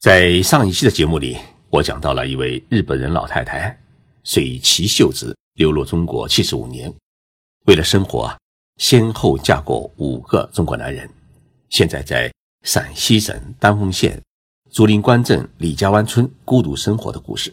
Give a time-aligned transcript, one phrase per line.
[0.00, 1.36] 在上一期的节目里，
[1.70, 3.76] 我讲到了一位日本人老太太
[4.24, 6.92] 水崎秀子流落中国七十五年，
[7.64, 8.36] 为了生活，
[8.76, 11.08] 先后嫁过五个中国男人，
[11.70, 12.30] 现在在
[12.62, 14.20] 陕西省丹凤县
[14.70, 17.52] 竹林关镇李家湾村孤独生活的故事。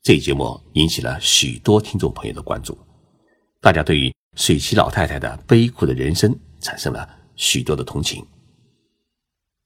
[0.00, 2.78] 这一节目引起了许多听众朋友的关注，
[3.60, 8.24] 大家对于水崎老太太的悲苦的人生产生了许多的同情。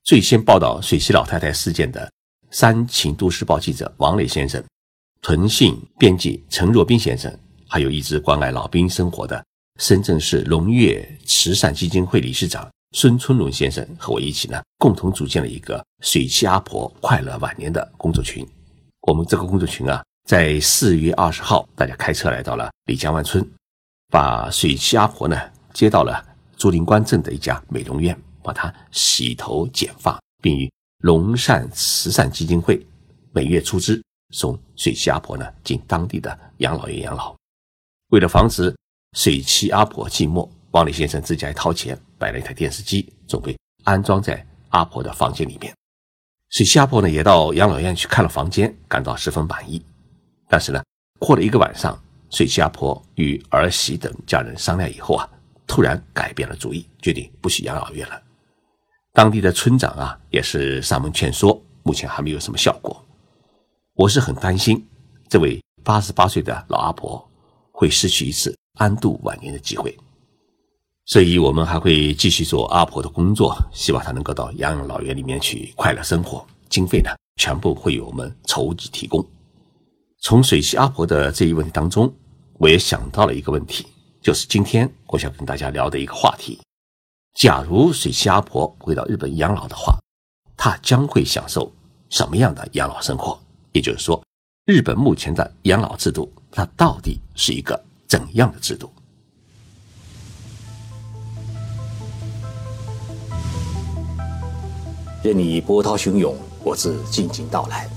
[0.03, 2.05] 最先报道水西老太太事件的
[2.51, 4.61] 《三秦都市报》记者王磊先生、
[5.21, 7.33] 屯信编辑陈若冰先生，
[7.69, 9.41] 还有一直关爱老兵生活的
[9.79, 18.45] 深圳市龙悦慈善基金会理事长孙春龙先生，和我一起呢，共同组建了一个水西阿婆快乐晚年的工作群。
[19.07, 23.41] 我们这个工作群啊，在四月二十号，大家开车来到了李家湾村，
[24.11, 25.39] 把水西阿婆呢
[25.73, 26.21] 接到了
[26.57, 28.13] 竹林关镇的一家美容院。
[28.43, 32.85] 把她洗头剪发，并与龙善慈善基金会
[33.31, 37.35] 每月出资送水七阿婆呢进当地的养老院养老。
[38.09, 38.75] 为了防止
[39.17, 45.73] 水七阿婆寂寞，王李先生自己还掏钱买了一台电视机，准备安装在阿婆的房间里面。
[46.49, 49.83] 水七阿婆呢也到养老院去看了房间，感到十分满意。
[50.47, 50.83] 但是呢，
[51.19, 55.27] 过了一个晚上，水七阿婆与儿媳等家人商量以后啊，
[55.65, 58.22] 突然改变了主意，决定不去养老院了。
[59.13, 62.99] 当地的村长啊，也是上门劝说，目前还没有什么效果。
[63.93, 64.83] 我是很担心
[65.29, 67.23] 这位八十八岁的老阿婆
[67.71, 69.95] 会失去一次安度晚年的机会，
[71.05, 76.43] 所以我们还会继续做阿婆的工作，希望她能够到养老院里面去快乐生活。
[76.67, 79.23] 经费呢，全部会由我们筹集提供。
[80.21, 82.11] 从水西阿婆的这一问题当中，
[82.53, 83.85] 我也想到了一个问题，
[84.23, 86.59] 就是今天我想跟大家聊的一个话题。
[87.33, 89.97] 假如水西阿婆回到日本养老的话，
[90.55, 91.71] 她将会享受
[92.09, 93.37] 什么样的养老生活？
[93.71, 94.23] 也就是说，
[94.65, 98.89] 日本目前的养老制度，它到底是一个怎样的制度？
[105.23, 107.89] 任你波涛汹涌，我自静静到来。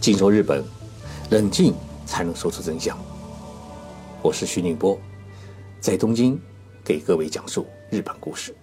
[0.00, 0.64] 静说日本，
[1.30, 1.74] 冷静
[2.06, 2.96] 才能说出真相。
[4.22, 4.96] 我是徐宁波，
[5.80, 6.40] 在东京
[6.84, 7.66] 给各位讲述。
[7.90, 8.54] 日本故事。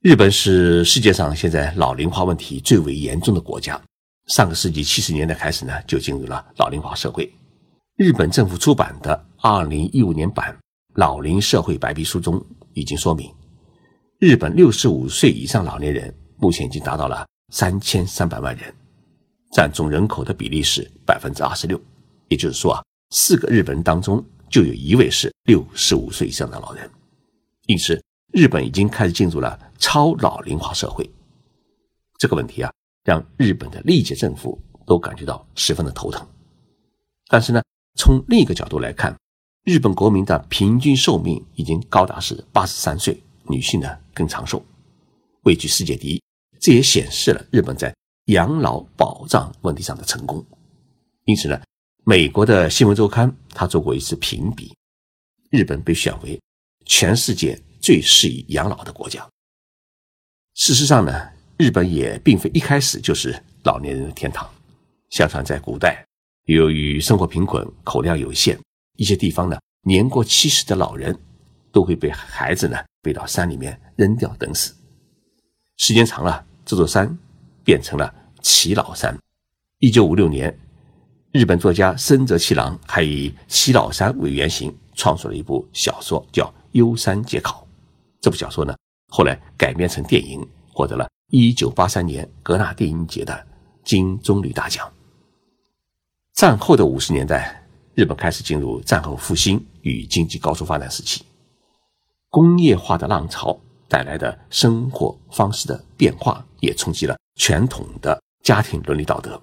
[0.00, 3.80] 日本是世界上现在老龄化问题最为严重的国家。
[4.26, 7.28] 上个世纪七十年代开始呢，就进入了老龄化社会。
[7.96, 10.52] 日本政府出版的二零一五年版
[10.94, 12.40] 《老龄社会白皮书》中
[12.74, 13.28] 已经说明，
[14.20, 18.72] 日本六十五岁以上老年人目前已经达到了三千三百万人，
[19.52, 21.80] 占总人口的比例是百分之二十六。
[22.28, 26.88] 也就是说啊，四个日本人当中就有一位是六十五岁以上的老人。
[27.68, 28.02] 因此，
[28.32, 31.08] 日本已经开始进入了超老龄化社会。
[32.16, 32.72] 这个问题啊，
[33.04, 36.26] 让日本的历届政府都感觉到十分的头疼。
[37.26, 37.62] 但是呢，
[37.98, 39.14] 从另一个角度来看，
[39.64, 44.64] 日本国民的平均寿命已经高达是八十三岁，女性呢更长寿，
[45.42, 46.22] 位居世界第一。
[46.58, 47.94] 这也显示了日本在
[48.28, 50.42] 养老保障问题上的成功。
[51.26, 51.60] 因此呢，
[52.04, 54.74] 美国的新闻周刊他做过一次评比，
[55.50, 56.40] 日本被选为。
[56.88, 59.24] 全世界最适宜养老的国家。
[60.54, 64.48] 事实上呢，日本也并非一开始就是老年人的天堂。
[65.10, 66.04] 相传在古代，
[66.46, 68.58] 由于生活贫困、口粮有限，
[68.96, 71.16] 一些地方呢，年过七十的老人
[71.70, 74.74] 都会被孩子呢背到山里面扔掉等死。
[75.76, 77.16] 时间长了，这座山
[77.62, 78.12] 变成了
[78.42, 79.16] 齐老山。
[79.78, 80.58] 一九五六年，
[81.32, 86.52] 日本作家深泽七郎还以齐老山为原型，创作了一部小说，叫。
[86.72, 87.66] 幽山节考
[88.20, 88.76] 这部小说呢，
[89.08, 93.46] 后来改编成电影，获得了一九八三年格纳电影节的
[93.84, 94.90] 金棕榈大奖。
[96.34, 97.64] 战后的五十年代，
[97.94, 101.24] 日本开始进入战后复兴与经济高速发展时期，
[102.28, 103.58] 工业化的浪潮
[103.88, 109.40] 带来的生活方式的变化，也冲击了传统的家庭伦理道德。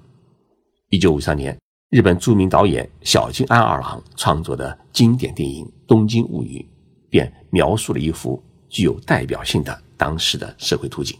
[0.90, 1.58] 一九五三年，
[1.90, 6.66] 日本著名导演小津安二郎创作的经典电影《东京物语》。
[7.16, 11.18] 便描述了一幅具有代表性的当时的社会图景：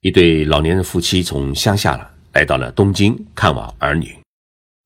[0.00, 4.16] 一对老年人夫妻从乡下来到了东京看望儿女，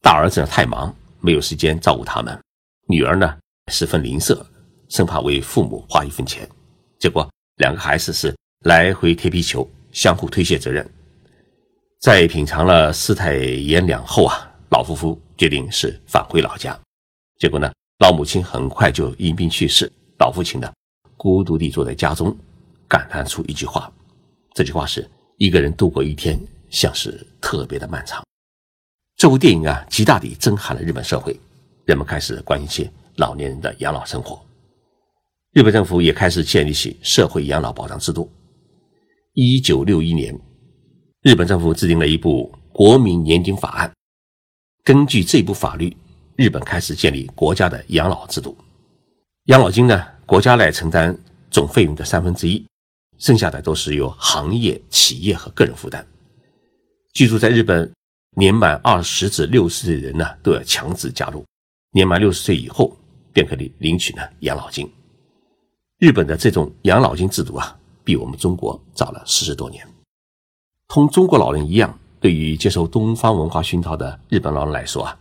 [0.01, 2.37] 大儿子太忙，没有时间照顾他们；
[2.89, 3.39] 女儿呢
[3.71, 4.37] 十分吝啬，
[4.89, 6.49] 生怕为父母花一分钱。
[6.99, 8.35] 结果两个孩子是
[8.65, 10.85] 来回踢皮球，相互推卸责任。
[12.01, 16.77] 在品尝了世态炎凉后啊，老夫妇决定是返回老家。
[17.39, 17.71] 结果呢？
[18.03, 19.89] 老母亲很快就因病去世，
[20.19, 20.69] 老父亲呢，
[21.17, 22.37] 孤独地坐在家中，
[22.89, 23.89] 感叹出一句话。
[24.55, 25.09] 这句话是
[25.39, 26.37] ：“一个人度过一天
[26.69, 28.21] 像是特别的漫长。
[29.15, 31.39] 这部电影啊，极大地震撼了日本社会，
[31.85, 34.45] 人们开始关心起老年人的养老生活。
[35.53, 38.29] 日本政府也开始建立起社会养老保障制度。
[39.35, 40.37] 一九六一年，
[41.21, 43.89] 日本政府制定了一部《国民年金法案》，
[44.83, 45.97] 根据这部法律，
[46.37, 48.57] 日本开始建立国家的养老制度。
[49.45, 51.17] 养老金呢，国家来承担
[51.51, 52.67] 总费用的三分之一，
[53.19, 56.07] 剩下的都是由行业、企业和个人负担。
[57.13, 57.91] 居住在日本。
[58.35, 61.45] 年满二十至六十岁的人呢，都要强制加入。
[61.91, 62.97] 年满六十岁以后，
[63.31, 64.91] 便可以领取呢养老金。
[65.99, 69.87] 日本的这种养老金制度啊，比我们中国早了四十多年。
[70.89, 75.15] 同中国老人一样，对于接受东方文化熏陶的日本老人来说啊，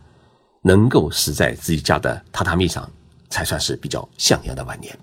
[0.62, 2.90] 能够死在自己家的榻榻米上，
[3.28, 4.98] 才算是比较像样的晚年。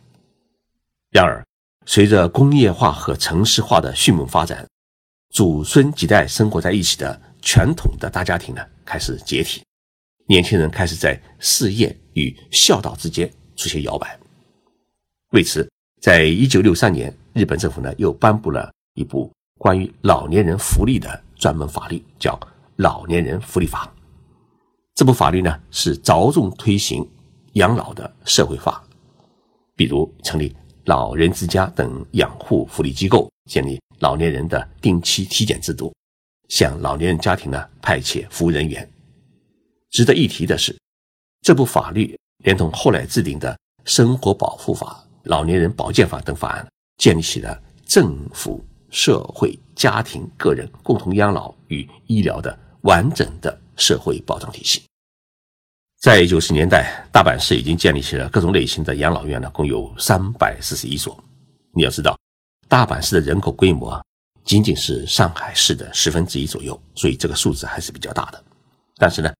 [1.11, 1.45] 然而，
[1.85, 4.67] 随着工业化和城市化的迅猛发展，
[5.29, 7.21] 祖孙几代生活在一起的。
[7.41, 9.63] 传统的大家庭呢开始解体，
[10.27, 14.19] 年轻人开始在事业与孝道之间出现摇摆。
[15.29, 15.65] 为此，
[16.01, 22.35] 在一九六三年，日本政府呢又颁布了一部关于老年人福利的专门法律，叫
[22.75, 23.89] 《老年人福利法》。
[24.99, 27.09] 这部法律呢是着重推行
[27.53, 28.83] 养老的社会化，
[29.73, 30.53] 比如成立
[30.83, 35.95] 老人之家等养护福利机构，建立老年人的定期体检制度。
[36.49, 38.91] 向老年人家庭呢派遣服务人员。
[39.89, 40.77] 值得一提的是，
[41.43, 43.53] 这部法律连同后来制定的
[43.85, 46.67] 《生活保护法》《老年人保健法》等法案，
[46.97, 54.83] 建立起了政府、社会、家庭、个人共同养老与医疗的完整的社会保障体系。
[55.99, 61.21] 在九十年代，大阪市已经建立起了各种类型的养老院呢，共有三百四十一所。
[61.73, 62.17] 你要知道，
[62.69, 64.01] 大阪市的人口规模。
[64.45, 68.41] 仅仅是上海市的十分之一左右，所以这个数字还是比较大的。
[68.95, 69.31] 但是呢，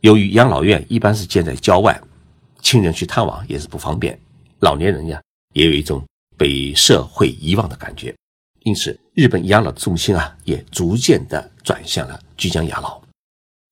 [0.00, 1.98] 由于养老院一般是建在郊外，
[2.60, 4.18] 亲人去探望也是不方便，
[4.58, 5.22] 老年人呀
[5.54, 6.04] 也有一种
[6.36, 8.12] 被社会遗忘的感觉，
[8.64, 13.00] 因此日本养老的重心啊也逐渐的转向了居家养老。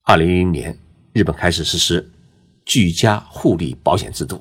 [0.04, 0.78] 二零零零年，
[1.12, 2.08] 日本开始实施
[2.68, 4.40] 居家护理保险制度，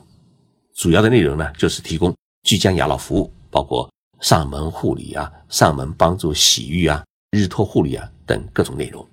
[0.76, 3.90] 主要的内容呢就是提供居家养老服务，包括。
[4.20, 9.08] 上门护理啊，上门帮助洗浴啊，日托护理啊等各种内容。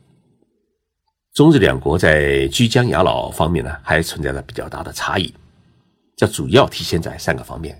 [1.34, 5.30] 中日两国在居家养老方面呢，还存在着比较大的差异，
[6.16, 7.78] 这主要体现在三个方面：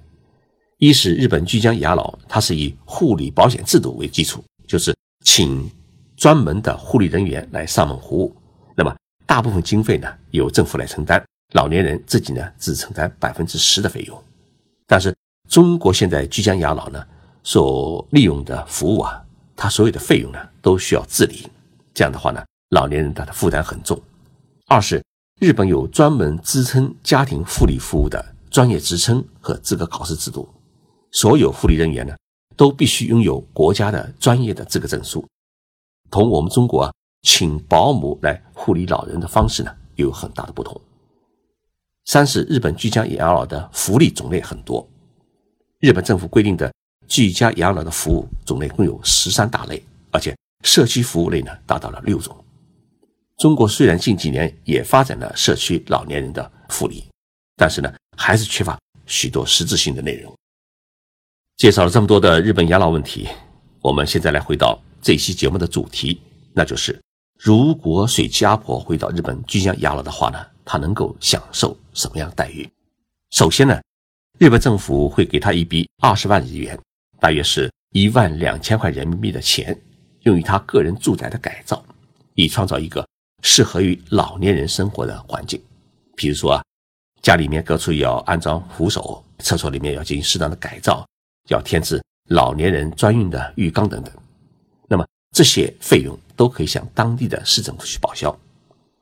[0.76, 4.94] 一是日本居家养老，它是以护理保险制度为基础，就是
[5.24, 5.66] 请
[6.18, 8.36] 专门的护理人员来上门服务，
[8.76, 8.94] 那么
[9.26, 11.24] 大部分经费呢由政府来承担，
[11.54, 14.22] 老年人自己呢只承担百分之十的费用。
[14.86, 15.14] 但是
[15.48, 17.04] 中国现在居家养老呢？
[17.46, 19.22] 所利用的服务啊，
[19.54, 21.46] 它所有的费用呢都需要自理，
[21.92, 24.00] 这样的话呢，老年人他的负担很重。
[24.66, 25.04] 二是
[25.40, 30.48] 日本有专门支撑家庭护理服务的专业职称和资格考试制度，
[31.12, 32.16] 所有护理人员呢
[32.56, 35.22] 都必须拥有国家的专业的资格证书，
[36.10, 36.92] 同我们中国啊
[37.24, 40.80] 请保姆来护理老人的方式呢又有很大的不同。
[42.04, 44.88] 三是日本居家养老的福利种类很多，
[45.80, 46.72] 日本政府规定的。
[47.06, 49.80] 居家养老的服务种类共有十三大类，
[50.10, 52.34] 而且社区服务类呢达到了六种。
[53.36, 57.04] 中国虽然近几年也发展了社区老年人的福利，
[57.56, 60.34] 但是呢还是缺乏许多实质性的内容。
[61.58, 63.28] 介绍了这么多的日本养老问题，
[63.82, 66.18] 我们现在来回到这期节目的主题，
[66.54, 66.98] 那就是
[67.44, 72.66] 如果水七阿婆回到日本居家养老的话呢，她能够享受什么样的待遇？
[73.32, 73.78] 首先呢，
[74.38, 76.78] 日本政府会给她一笔二十万日元。
[77.20, 79.78] 大约是一万两千块人民币的钱，
[80.22, 81.84] 用于他个人住宅的改造，
[82.32, 83.06] 以创造一个
[83.42, 85.62] 适合于老年人生活的环境。
[86.16, 86.64] 比如说啊，
[87.20, 91.06] 家里面各处要安装扶手，厕所里面要进行适当的改造，
[91.50, 94.10] 要添置老年人专用的浴缸等等。
[95.34, 98.34] 这些费用都可以向当地的市政府去报销。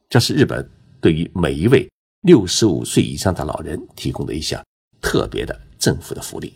[0.09, 0.67] 这是日本
[0.99, 1.87] 对于每一位
[2.23, 4.61] 六十五岁以上的老人提供的一项
[5.01, 6.55] 特别的政府的福利。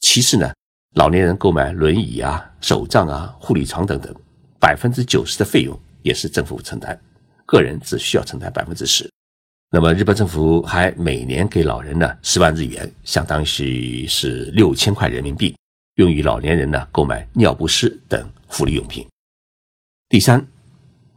[0.00, 0.52] 其次呢，
[0.96, 4.12] 老年人购买轮椅啊、手杖啊、护理床等等，
[4.58, 7.00] 百分之九十的费用也是政府承担，
[7.46, 9.08] 个人只需要承担百分之十。
[9.70, 15.54] 那么日本政府还每年给老人呢十万日元，相当于是六千块人民币，
[15.94, 19.06] 用于老年人呢购买尿不湿等福利用品。
[20.08, 20.44] 第三，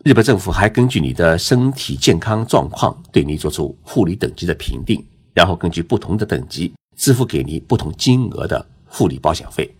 [0.04, 8.66] 日本政府还根据你的身体健康状况，对你做出护理等级的评定，然后根据不同的等级支付给你不同金额的。
[8.94, 9.74] 护理保险费，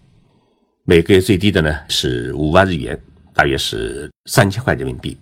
[0.86, 2.98] 每个月最低的呢是五万日元，
[3.34, 5.18] 大约是三千块人民币；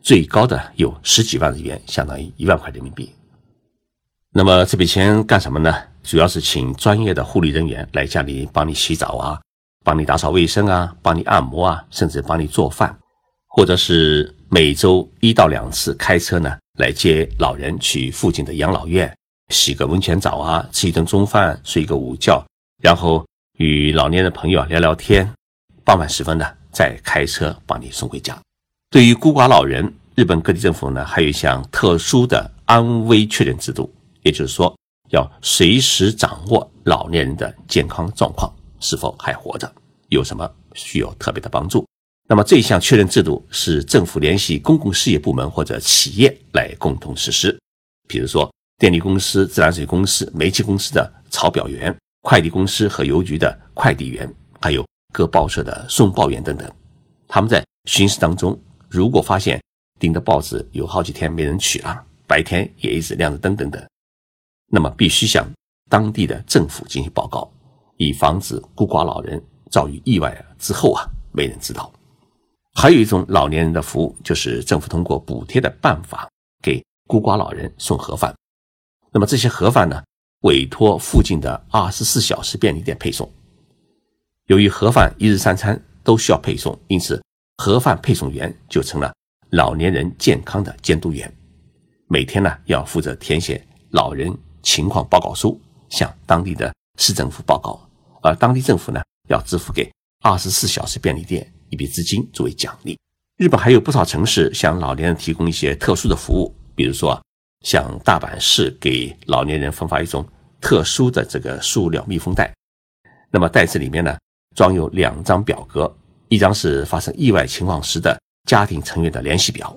[0.00, 3.12] 最高的有十几万日元，相当于一万块人民币。
[4.30, 5.74] 那么这笔钱干什么呢？
[6.02, 9.38] 主要是请专业的护理人员来家里帮你洗澡啊，
[9.84, 12.98] 帮你打扫卫生啊，帮你按摩啊，甚至帮你做饭，
[13.48, 19.14] 或者是每周一到两次开车呢来接老人去附近的养老院
[19.50, 22.42] 洗个温泉澡啊，吃一顿中饭，睡一个午觉，
[22.82, 23.24] 然后
[23.58, 25.30] 与老年的朋友聊聊天，
[25.84, 28.36] 傍晚时分呢再开车把你送回家。
[28.90, 33.92] 对于孤寡老人，日本各地政府呢还有一项特殊的安危确认制度。
[34.22, 34.74] 也就是说，
[35.10, 38.50] 要随时掌握老年人的健康状况
[38.84, 39.72] 是否还活着，
[40.10, 41.84] 有什么需要特别的帮助。
[42.28, 47.58] 那么这一项确认制度是政府联系公共事业部门或者企业来共同实施。
[48.06, 56.70] 比如说，电力公司、自来水公司、煤气公司的抄表员，快递公司和邮局的快递员，还有各报社的送报员等等，
[57.26, 59.62] 他们在巡视当中，如果发现
[59.98, 63.82] 订的报纸有好几天没人取了，白天也一直亮着灯等等。
[64.72, 65.46] 那么必须向
[65.90, 67.50] 当地的政府进行报告，
[67.96, 71.92] 以防止孤寡老人遭遇意外之后啊没人知道。
[72.74, 76.28] 还有一种老年人的服务，就是政府通过补贴的办法
[76.62, 78.34] 给孤寡老人送盒饭。
[79.12, 80.02] 那么这些盒饭呢，
[80.40, 83.30] 委托附近的二十四小时便利店配送。
[84.46, 87.22] 由于盒饭一日三餐都需要配送，因此
[87.58, 89.14] 盒饭配送员就成了
[89.50, 91.32] 老年人健康的监督员，
[92.08, 94.36] 每天呢要负责填写老人。
[94.64, 95.60] 情况报告书
[95.90, 97.80] 向当地的市政府报告，
[98.22, 99.90] 而当地政府呢要支付给
[100.22, 102.98] 二十四小时便利店一笔资金作为奖励。
[103.36, 107.20] 日本还有不少城市向老年人提供一些特殊的服务，比如说
[107.64, 110.26] 像大阪市给老年人分发一种
[110.60, 112.54] 特殊的这个塑料密封袋，
[113.30, 114.16] 那么袋子里面呢
[114.54, 115.92] 装有两张表格，
[116.28, 119.76] 一张是发生意外情况时的家庭成员的联系表，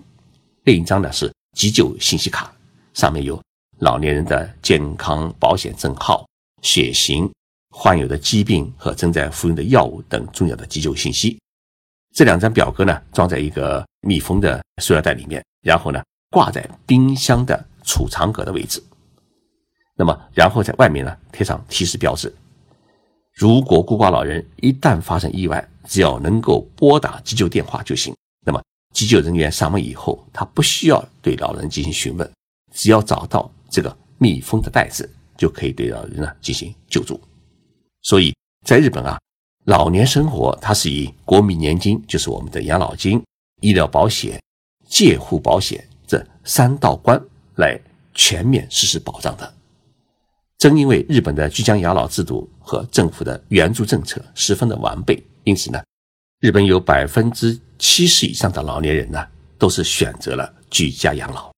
[0.63, 2.53] 另一张呢是急救信息卡，
[2.93, 3.41] 上面有。
[3.79, 6.27] 老年人的健康保险证号、
[6.61, 7.29] 血型、
[7.69, 11.39] 患有的疾病和正在服用的药物等重要的急救信息。
[12.13, 18.83] 这两张表格呢，装在一个密封的塑料袋里面，然后呢，挂在冰箱的储藏格的位置。
[19.95, 22.33] 那么，然后在外面呢，贴上提示标志。
[23.33, 28.15] 如果孤寡老人一旦发生意外，只要能够拨打急救电话就行。
[28.45, 28.61] 那么，
[28.93, 32.31] 急救人员上门以后，他不需要对老人进行询问，
[32.73, 33.51] 只要找到。
[33.69, 37.21] 这个密封的袋子就可以对老人呢进行救助，
[38.01, 39.19] 所以在日本啊，
[39.65, 43.23] 老年生活它是以国民年金，就是我们的养老金、
[43.61, 44.41] 医疗保险、
[44.87, 47.21] 介护保险这三道关
[47.55, 47.79] 来
[48.13, 49.53] 全面实施保障的。
[50.57, 55.79] 正因为日本的居家养老制度和政府的援助政策十分的完备，因此呢，
[56.39, 59.23] 日本有百分之七十以上的老年人呢
[59.59, 61.51] 都是选择了居家养老。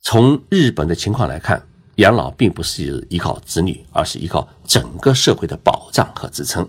[0.00, 1.64] 从日本的情况来看，
[1.98, 6.66] 养老并不是依靠子女，而是依靠整个社会的保障和支撑。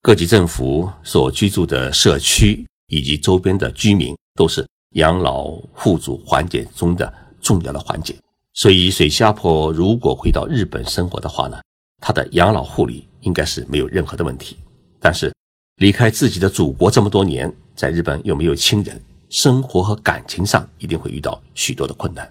[0.00, 8.16] 各级政府所居住的社区以及周边的居民都是养老互助环节中的重要的环节。
[8.54, 11.60] 所以，水下坡如果回到日本生活的话呢，
[12.00, 14.56] 他的养老护理应该是没有任何的问题。
[14.98, 15.30] 但是，
[15.76, 22.26] 离开自己的祖国这么多年，在日本又没有亲人，生活和感情上一定会遇到许多的困难。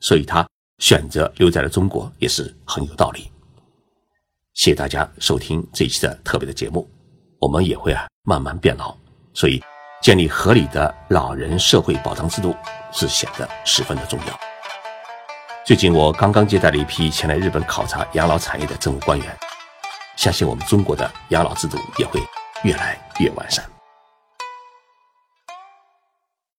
[0.00, 0.48] 所以他
[0.80, 3.30] 选择留在了中国也是很有道理。
[4.54, 6.90] 谢谢大家收听这一期的特别的节目。
[7.38, 8.94] 我们也会啊慢慢变老，
[9.32, 9.62] 所以
[10.02, 12.54] 建立合理的老人社会保障制度
[12.92, 14.40] 是显得十分的重要。
[15.64, 19.38] 最近我刚刚接待了一批前来日本考察养老产业的政务官员，
[20.16, 22.20] 相信我们中国的养老制度也会
[22.64, 23.64] 越来越完善。